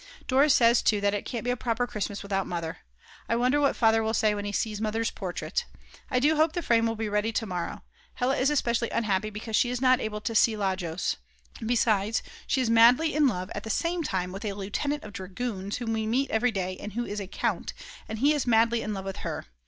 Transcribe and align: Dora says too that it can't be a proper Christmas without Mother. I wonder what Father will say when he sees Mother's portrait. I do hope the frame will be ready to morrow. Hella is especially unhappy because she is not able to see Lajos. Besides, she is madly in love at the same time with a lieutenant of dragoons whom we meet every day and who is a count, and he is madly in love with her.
Dora 0.27 0.49
says 0.49 0.81
too 0.81 0.99
that 0.99 1.13
it 1.13 1.25
can't 1.25 1.43
be 1.43 1.51
a 1.51 1.55
proper 1.55 1.85
Christmas 1.85 2.23
without 2.23 2.47
Mother. 2.47 2.79
I 3.29 3.35
wonder 3.35 3.61
what 3.61 3.75
Father 3.75 4.01
will 4.01 4.15
say 4.15 4.33
when 4.33 4.45
he 4.45 4.51
sees 4.51 4.81
Mother's 4.81 5.11
portrait. 5.11 5.65
I 6.09 6.19
do 6.19 6.35
hope 6.37 6.53
the 6.53 6.63
frame 6.63 6.87
will 6.87 6.95
be 6.95 7.07
ready 7.07 7.31
to 7.33 7.45
morrow. 7.45 7.83
Hella 8.15 8.35
is 8.37 8.49
especially 8.49 8.89
unhappy 8.89 9.29
because 9.29 9.55
she 9.55 9.69
is 9.69 9.79
not 9.79 9.99
able 9.99 10.19
to 10.19 10.33
see 10.33 10.57
Lajos. 10.57 11.17
Besides, 11.63 12.23
she 12.47 12.61
is 12.61 12.67
madly 12.71 13.13
in 13.13 13.27
love 13.27 13.51
at 13.53 13.61
the 13.61 13.69
same 13.69 14.01
time 14.01 14.31
with 14.31 14.43
a 14.43 14.53
lieutenant 14.53 15.03
of 15.03 15.13
dragoons 15.13 15.77
whom 15.77 15.93
we 15.93 16.07
meet 16.07 16.31
every 16.31 16.49
day 16.49 16.77
and 16.77 16.93
who 16.93 17.05
is 17.05 17.19
a 17.21 17.27
count, 17.27 17.73
and 18.09 18.17
he 18.17 18.33
is 18.33 18.47
madly 18.47 18.81
in 18.81 18.95
love 18.95 19.05
with 19.05 19.17
her. 19.17 19.45